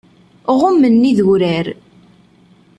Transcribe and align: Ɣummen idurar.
Ɣummen 0.59 1.07
idurar. 1.11 1.67